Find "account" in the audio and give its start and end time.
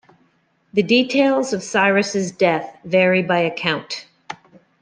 3.41-4.07